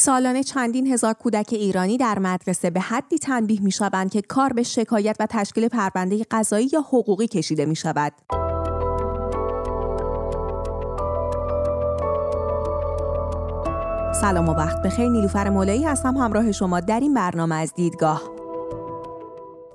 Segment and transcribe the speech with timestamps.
[0.00, 4.62] سالانه چندین هزار کودک ایرانی در مدرسه به حدی تنبیه می شوند که کار به
[4.62, 8.12] شکایت و تشکیل پرونده قضایی یا حقوقی کشیده می شود.
[14.20, 15.08] سلام و وقت بخیر.
[15.08, 16.16] نیلوفر مولایی هستم.
[16.16, 18.39] همراه شما در این برنامه از دیدگاه.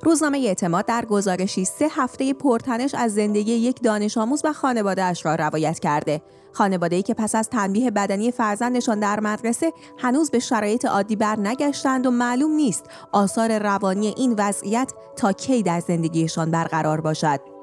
[0.05, 5.35] روزنامه اعتماد در گزارشی سه هفته پرتنش از زندگی یک دانش آموز و خانوادهاش را
[5.35, 6.21] روایت کرده.
[6.51, 11.39] خانواده ای که پس از تنبیه بدنی فرزندشان در مدرسه هنوز به شرایط عادی بر
[11.39, 17.54] نگشتند و معلوم نیست آثار روانی این وضعیت تا کی در زندگیشان برقرار باشد.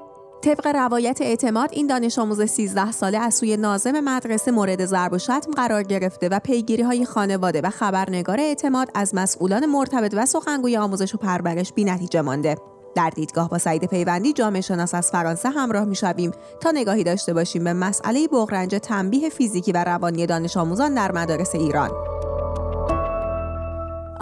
[0.43, 5.19] طبق روایت اعتماد این دانش آموز 13 ساله از سوی نازم مدرسه مورد ضرب و
[5.19, 10.77] شتم قرار گرفته و پیگیری های خانواده و خبرنگار اعتماد از مسئولان مرتبط و سخنگوی
[10.77, 12.57] آموزش و پرورش نتیجه مانده.
[12.95, 16.31] در دیدگاه با سعید پیوندی جامعه شناس از فرانسه همراه می شویم
[16.61, 21.55] تا نگاهی داشته باشیم به مسئله بغرنج تنبیه فیزیکی و روانی دانش آموزان در مدارس
[21.55, 21.91] ایران.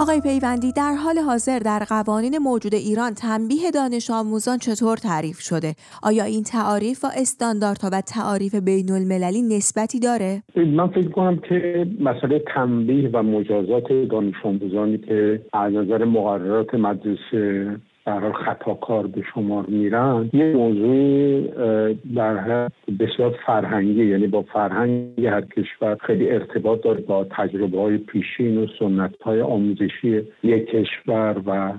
[0.03, 5.75] آقای پیوندی در حال حاضر در قوانین موجود ایران تنبیه دانش آموزان چطور تعریف شده؟
[6.03, 11.87] آیا این تعاریف و استانداردها و تعاریف بین المللی نسبتی داره؟ من فکر کنم که
[12.01, 19.65] مسئله تنبیه و مجازات دانش آموزانی که از نظر مقررات مدرسه برای خطاکار به شمار
[19.69, 20.31] میرن.
[20.33, 21.41] یه موضوع
[22.17, 22.69] در
[23.01, 28.67] بسیار فرهنگی یعنی با فرهنگ هر کشور خیلی ارتباط داره با تجربه های پیشین و
[28.79, 31.73] سنت های آموزشی یک کشور و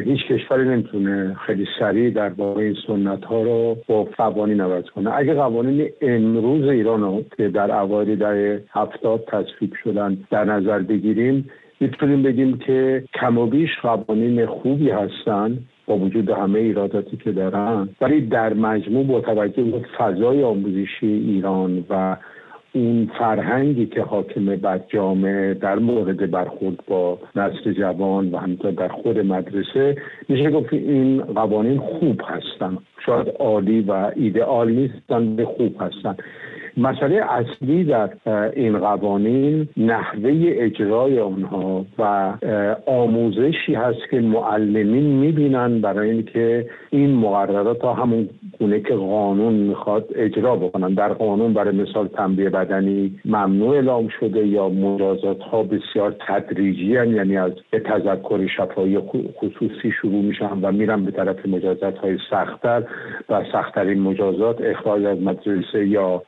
[0.00, 5.14] هیچ کشوری نمی‌تونه خیلی سریع در واقع این سنت ها رو با قوانین عوض کنه.
[5.14, 11.50] اگه قوانین امروز ایران رو که در اوایل در هفتاد تصویب شدن در نظر بگیریم
[11.80, 17.88] می‌تونیم بگیم که کم و بیش قوانین خوبی هستن با وجود همه ایراداتی که دارن.
[18.00, 22.16] ولی در مجموع با توجه به فضای آموزشی ایران و
[22.72, 28.88] اون فرهنگی که حاکمه بر جامعه در مورد برخورد با نسل جوان و همینطور در
[28.88, 29.96] خود مدرسه
[30.28, 32.78] میشه گفت این قوانین خوب هستن.
[33.06, 36.16] شاید عالی و ایدئال نیستن به خوب هستن.
[36.76, 38.10] مسئله اصلی در
[38.52, 42.32] این قوانین نحوه اجرای آنها و
[42.86, 48.28] آموزشی هست که معلمین می‌بینن برای اینکه این مقررات ها همون
[48.58, 54.46] گونه که قانون می‌خواد اجرا بکنن در قانون برای مثال تنبیه بدنی ممنوع اعلام شده
[54.46, 57.10] یا مجازات ها بسیار تدریجی هن.
[57.10, 58.98] یعنی از تذکر شفایی
[59.38, 62.82] خصوصی شروع میشن و میرن به طرف مجازات های سختتر
[63.28, 66.22] و سختترین مجازات اخراج از مدرسه یا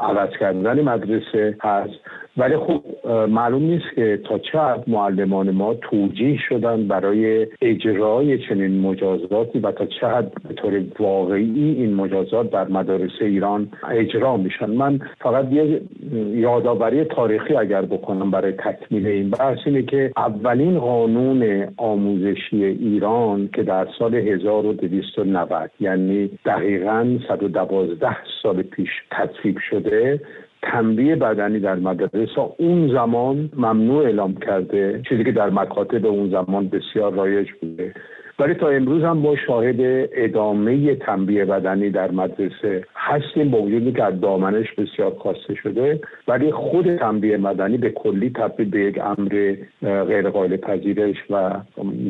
[0.00, 2.00] عوض کردن مدرسه هست.
[2.36, 2.82] ولی خب
[3.28, 9.86] معلوم نیست که تا چه معلمان ما توجیه شدن برای اجرای چنین مجازاتی و تا
[9.86, 10.06] چه
[10.48, 14.70] به طور واقعی این مجازات در مدارس ایران اجرا میشن.
[14.70, 15.80] من فقط یه
[16.32, 23.62] یادآوری تاریخی اگر بکنم برای تکمیل این بحث اینه که اولین قانون آموزشی ایران که
[23.62, 30.20] در سال 1290 یعنی دقیقا 112 سال پیش تصویب شده
[30.64, 36.68] تنبیه بدنی در مدرسه اون زمان ممنوع اعلام کرده چیزی که در مکاتب اون زمان
[36.68, 37.94] بسیار رایج بوده.
[38.38, 44.04] ولی تا امروز هم با شاهد ادامه تنبیه بدنی در مدرسه هستیم با وجودی که
[44.04, 46.00] از دامنش بسیار کاسته شده.
[46.28, 51.50] ولی خود تنبیه بدنی به کلی تبدیل به یک امر غیر قابل پذیرش و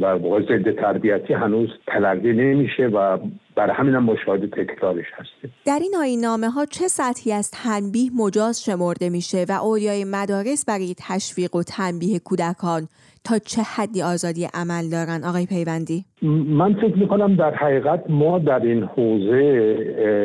[0.00, 3.18] در واقع ضد تربیتی هنوز تلقی نمیشه و
[3.56, 8.10] برای همین هم مشاهده تکرارش هستیم در این آین نامه ها چه سطحی از تنبیه
[8.16, 12.88] مجاز شمرده میشه و اولیای مدارس برای تشویق و تنبیه کودکان
[13.24, 16.04] تا چه حدی آزادی عمل دارن آقای پیوندی؟
[16.48, 19.44] من فکر می‌کنم در حقیقت ما در این حوزه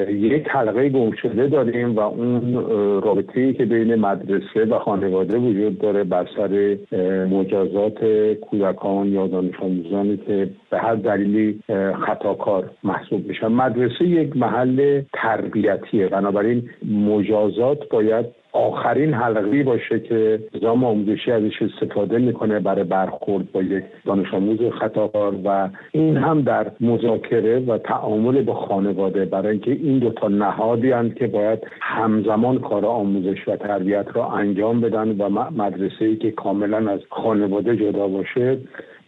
[0.09, 2.53] یک حلقه گم شده داریم و اون
[3.01, 6.77] رابطه که بین مدرسه و خانواده وجود داره بر سر
[7.25, 8.05] مجازات
[8.41, 11.59] کودکان یا دانش آموزانی که به هر دلیلی
[12.07, 13.47] خطاکار محسوب میشن.
[13.47, 16.07] مدرسه یک محل تربیتیه.
[16.07, 23.61] بنابراین مجازات باید آخرین حلقی باشه که نظام آموزشی ازش استفاده می‌کنه برای برخورد با
[23.61, 29.25] یک دانش آموز خطاکار و این هم در مذاکره و تعامل با خانواده.
[29.25, 34.27] برای اینکه این دو تا نهادی هستند که باید همزمان کار آموزش و تربیت را
[34.29, 38.57] انجام بدن و مدرسه ای که کاملا از خانواده جدا باشه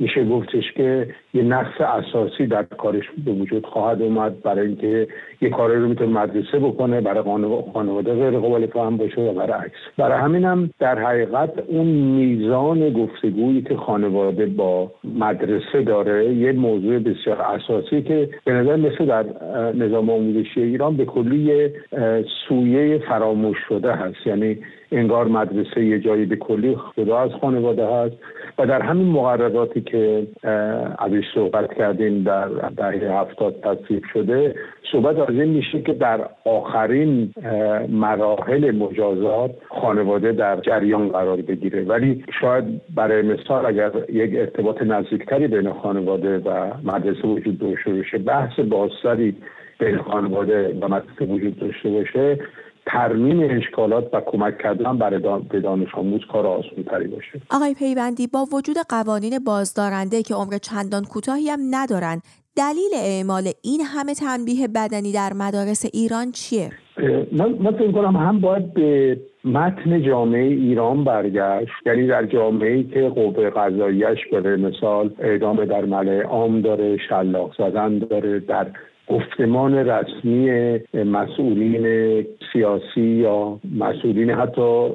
[0.01, 5.07] میشه گفتش که یه نقص اساسی در کارش به وجود خواهد اومد برای اینکه
[5.41, 7.23] یه کاری رو می‌تونه مدرسه بکنه برای
[7.73, 9.79] خانواده غیر قابل فهم باشه و برعکس.
[9.97, 16.99] برای همین هم در حقیقت اون میزان گفتگویی که خانواده با مدرسه داره یه موضوع
[16.99, 19.25] بسیار اساسی که به نظر مثل در
[19.73, 21.69] نظام آموزشی ایران به کلی
[22.47, 24.27] سویه فراموش شده هست.
[24.27, 24.57] یعنی
[24.91, 28.15] انگار مدرسه یه جایی به کلی جدا از خانواده هست.
[28.57, 30.27] و در همین مقرراتی که
[30.99, 34.55] ازش صحبت کردیم در دهه هفتاد تصویب شده
[34.91, 37.33] صحبت از این میشه که در آخرین
[37.89, 39.51] مراحل مجازات
[39.81, 41.83] خانواده در جریان قرار بگیره.
[41.83, 48.17] ولی شاید برای مثال اگر یک ارتباط نزدیکتری بین خانواده و مدرسه وجود داشته باشه
[48.17, 49.35] بحث بازتری
[49.79, 52.37] بین خانواده و مدرسه وجود داشته باشه
[52.85, 55.19] ترمیم اشکالات و کمک کردن برای
[55.49, 60.57] به دانش آموز کار آسان تری باشه آقای پیوندی با وجود قوانین بازدارنده که عمر
[60.57, 62.21] چندان کوتاهی هم ندارن
[62.57, 66.69] دلیل اعمال این همه تنبیه بدنی در مدارس ایران چیه؟
[67.31, 73.09] من فکر کنم هم باید به متن جامعه ایران برگشت یعنی در جامعه ای که
[73.09, 78.67] قوه قضاییش به مثال اعدام در ملع عام داره شلاق زدن داره در
[79.11, 80.49] گفتمان رسمی
[80.93, 84.89] مسئولین سیاسی یا مسئولین حتی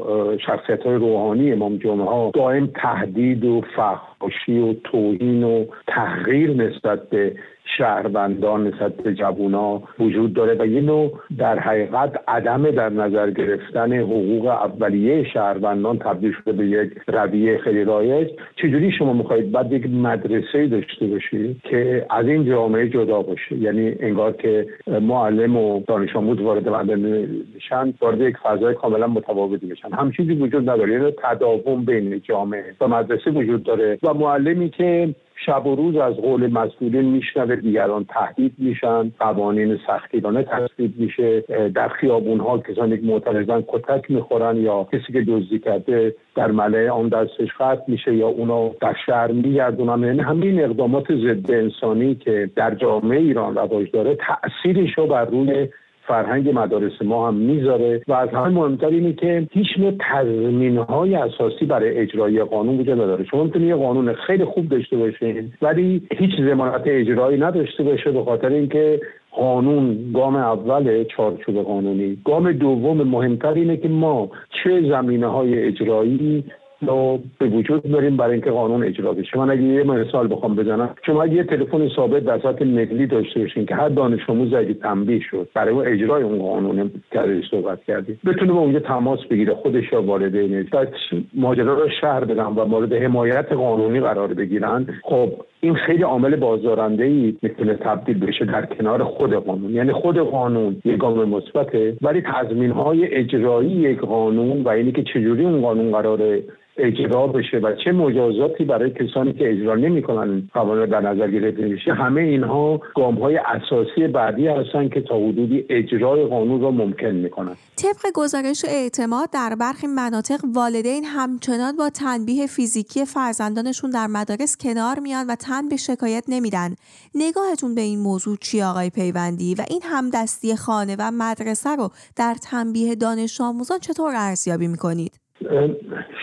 [0.47, 7.09] شخصیت های روحانی امام جمعه ها دائم تهدید و فحاشی و توهین و تحقیر نسبت
[7.09, 7.33] به
[7.79, 13.93] شهروندان نسبت به جوونا وجود داره و یه نوع در حقیقت عدم در نظر گرفتن
[13.93, 18.29] حقوق اولیه شهروندان تبدیل شده به یک رویه خیلی رایج.
[18.57, 23.95] چجوری شما می‌خواهید بعد یک مدرسه داشته باشید که از این جامعه جدا باشه؟ یعنی
[24.01, 24.67] انگار که
[25.01, 30.33] معلم و دانش آموز وارد مدرسه میشن وارد یک فضای کاملا متفاوتی بشن هم چیزی
[30.33, 30.93] وجود نداره.
[30.93, 35.15] یعنی تداوم بین جامعه و مدرسه وجود داره و معلمی که
[35.47, 41.41] شب و روز از قول مسئولین میشنوه دیگران تهدید میشن قوانین سختگیرانه تصویب میشه.
[41.75, 46.91] در خیابون ها کسانی که معترضن کتک می‌خورن یا کسی که دزدی کرده در ملعه
[46.91, 50.07] آن دستش قطع میشه یا اونا در شهر میگردونن.
[50.07, 55.69] یعنی همین اقدامات ضد انسانی که در جامعه ایران رواج داره تأثیرش رو بر روی
[56.07, 61.15] فرهنگ مدارس ما هم می‌ذاره و از همه مهمتر اینه که هیچ نوع تضمین های
[61.15, 63.25] اساسی برای اجرای قانون وجود نداره.
[63.25, 68.25] شما می‌تونید یه قانون خیلی خوب داشته باشین ولی هیچ زمانت اجرایی نداشته باشه به
[68.25, 69.01] خاطر اینکه
[69.31, 72.19] قانون گام اول چارچوب قانونی.
[72.25, 74.31] گام دوم مهمتر اینه که ما
[74.65, 76.45] چه زمینه های اجرایی
[76.81, 79.39] رو به وجود داریم برای اینکه قانون اجرا بشه.
[79.39, 83.41] من اگه یه مثال بخوام بزنم شما اگه یه تلفن ثابت در سطح ملی داشته
[83.41, 87.21] باشین که هر دانش آموز اگه تنبیه شد برای اون اجرای اون قانون که
[87.51, 90.93] صحبت کردیم بتونه با اونجا تماس بگیره خودش یا والدینش بعد
[91.35, 94.87] ماجرا رو شهر بدن و مورد حمایت قانونی قرار بگیرن.
[95.03, 95.29] خب
[95.61, 99.71] این خیلی عامل بازدارنده ای می‌تونه تبدیل بشه در کنار خود قانون.
[99.71, 105.03] یعنی خود قانون یک گام مثبته ولی تضمین های اجرایی یک قانون و اینی که
[105.03, 106.43] چجوری اون قانون قراره
[106.79, 111.93] اجرا بشه و چه مجازاتی برای کسانی که اجرا نمی‌کنن قوانین در نظر گرفته میشه.
[111.93, 117.57] همه اینها گام های اساسی بعدی هستن که تا حدودی اجرای قانون را ممکن می‌کنن.
[117.77, 124.99] طبق گزارش اعتماد در برخی مناطق والدین همچنان با تنبیه فیزیکی فرزندانشون در مدارس کنار
[124.99, 126.75] میان و تن به شکایت نمیدن.
[127.15, 132.35] نگاهتون به این موضوع چی آقای پیوندی؟ و این همدستی خانه و مدرسه رو در
[132.35, 135.26] تنبیه دانش آموزان چطور ارزیابی می‌کنید؟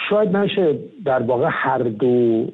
[0.09, 2.45] شاید نشه در واقع هر دو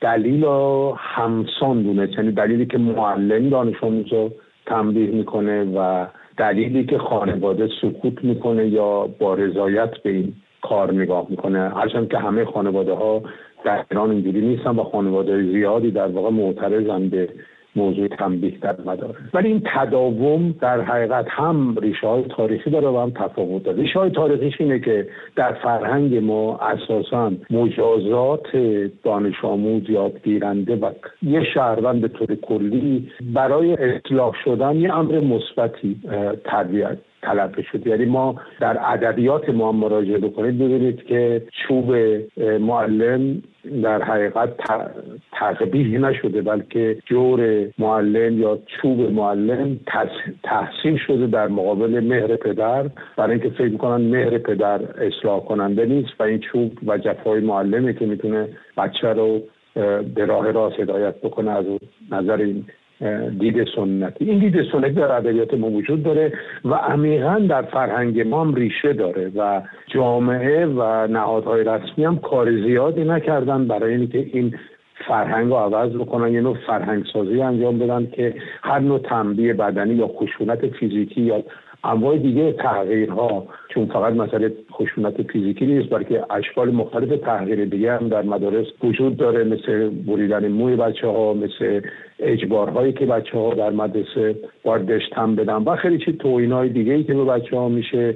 [0.00, 2.08] دلیل رو همسان دونه.
[2.18, 4.30] یعنی دلیلی که معلم دانش آموز رو
[4.66, 6.06] تنبیه می‌کنه و
[6.36, 10.32] دلیلی که خانواده سکوت می‌کنه یا با رضایت به این
[10.62, 11.58] کار نگاه می‌کنه.
[11.58, 13.22] هرچند که همه خانواده ها
[13.64, 17.28] در ایران اینجوری نیستن و خانواده زیادی در واقع معترضن به
[17.76, 22.98] موضوع تنبیه در مداره ولی این تداوم در حقیقت هم ریشه های تاریخی داره و
[22.98, 23.82] هم تفاوت داره.
[23.82, 28.56] ریشه های تاریخیش اینه که در فرهنگ ما اساسا مجازات
[29.04, 30.90] دانش آموز یادگیرنده و
[31.22, 36.00] یه شهروند به طور کلی برای اطلاق شدن یه امر مثبتی
[36.44, 37.86] تربیت طلب شد.
[37.86, 41.96] یعنی ما در ادبیات ما مراجعه بکنید ببینید که چوب
[42.60, 43.42] معلم
[43.82, 44.56] در حقیقت
[45.40, 49.80] تقبیح نشده بلکه جور معلم یا چوب معلم
[50.42, 52.86] تحصیل شده در مقابل مهر پدر.
[53.16, 57.92] برای اینکه فکر می‌کنن مهر پدر اصلاح کننده نیست و این چوب و جفای معلمه
[57.92, 59.40] که می‌تونه بچه رو
[60.14, 61.64] به راه راست هدایت بکنه از
[62.10, 62.64] نظر این
[63.38, 64.24] دید سنتی.
[64.24, 66.32] این دید سنتی در ادبیات ما وجود داره
[66.64, 72.52] و عمیقا در فرهنگ ما هم ریشه داره و جامعه و نهادهای رسمی هم کار
[72.52, 74.54] زیادی نکردن برای اینکه این
[75.08, 79.94] فرهنگ رو عوض بکنن یه نوع فرهنگ سازی انجام بدن که هر نوع تنبیه بدنی
[79.94, 81.42] یا خشونت فیزیکی یا
[81.84, 88.08] انواع دیگه تغییرها چون فقط مسئله خشونت فیزیکی نیست بلکه اشکال مختلف تغییر دیگه هم
[88.08, 91.80] در مدارس وجود داره مثل بریدن موی بچه ها مثل
[92.18, 96.92] اجبارهایی که بچه ها در مدرسه باید هم بدن و خیلی چی توهین های دیگه
[96.92, 98.14] ای که به بچه ها میشه.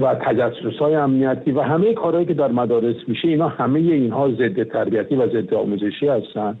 [0.00, 4.62] و تجسس های امنیتی و همه کارهایی که در مدارس میشه اینا همه اینها ضد
[4.62, 6.58] تربیتی و ضد آموزشی هستن.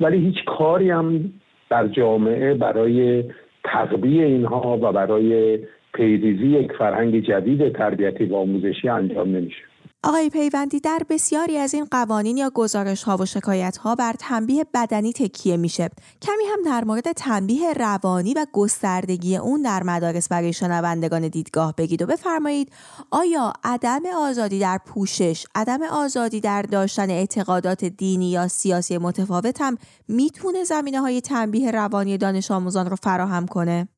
[0.00, 1.32] ولی هیچ کاری هم
[1.70, 3.24] در جامعه برای
[3.64, 5.58] تقبیه اینها و برای
[5.94, 9.62] پیریزی یک فرهنگ جدید تربیتی و آموزشی انجام نمیشه.
[10.08, 14.64] آقای پیوندی در بسیاری از این قوانین یا گزارش ها و شکایت ها بر تنبیه
[14.74, 15.88] بدنی تکیه میشه.
[16.22, 22.02] کمی هم در مورد تنبیه روانی و گستردگی اون در مدارس برای شنوندگان دیدگاه بگید
[22.02, 22.72] و بفرمایید
[23.12, 29.76] آیا عدم آزادی در پوشش عدم آزادی در داشتن اعتقادات دینی یا سیاسی متفاوت هم
[30.08, 33.88] می‌تونه زمینه های تنبیه روانی دانش آموزان رو فراهم کنه؟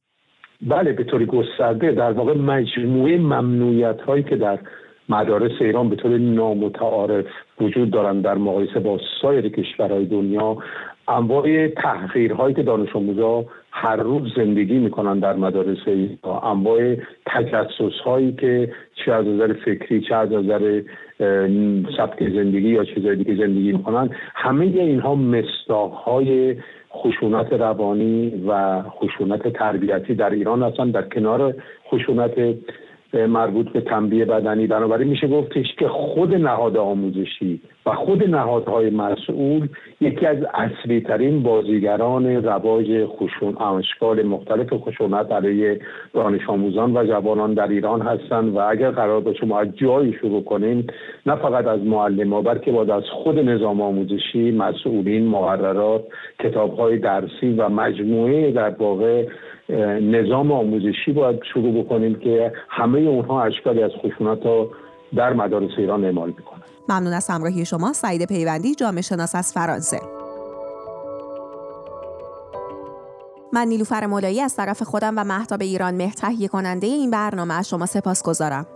[0.63, 4.59] بله به طوری گسترده در واقع مجموعه ممنوعیت هایی که در
[5.09, 7.27] مدارس ایران به طور نامتعارف
[7.61, 10.57] وجود دارند در مقایسه با سایر کشورهای دنیا.
[11.09, 15.79] انواع تحقیرهایی که دانش آموزا هر روز زندگی می‌کنن در مدارس
[16.43, 16.97] انواع
[17.27, 20.83] تجسس هایی که چه از نظر فکری چه از نظر
[21.97, 26.57] سبک زندگی یا چیزهای دیگه زندگی می‌کنن همه اینها مستاق های
[26.93, 30.93] خشونت روانی و خشونت تربیتی در ایران هستند.
[30.93, 31.55] در کنار
[31.91, 32.33] خشونت
[33.15, 34.67] مربوط به تنبیه بدنی.
[34.67, 39.69] بنابراین میشه گفتش که خود نهاد آموزشی و خود نهادهای مسئول
[40.01, 45.81] یکی از اصلی ترین بازیگران رواج خشون اشکال مختلف خشونت علیه
[46.15, 50.45] دانش آموزان و جوانان در ایران هستند و اگر قرار باشه ما از جایی شروع
[50.45, 50.87] کنیم
[51.27, 56.05] نه فقط از معلم بلکه باید از خود نظام آموزشی مسئولین مقررات
[56.39, 59.27] کتابهای درسی و مجموعه در واقع
[60.01, 64.69] نظام آموزشی باید شروع بکنیم که همه اونها اشکالی از خشونت ها
[65.17, 70.01] در مدارس ایران اعمال می‌کنن ممنون از همراهی شما سعید پیوندی جامعه شناس از فرانسه.
[73.53, 77.69] من نیلوفر مولایی از طرف خودم و محتاب ایران مهر تهیه کننده این برنامه از
[77.69, 78.67] شما سپاس گذارم